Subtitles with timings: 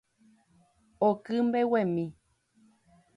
[1.07, 2.05] Oky mbeguemi